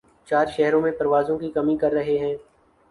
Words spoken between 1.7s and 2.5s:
کر رہے ہیں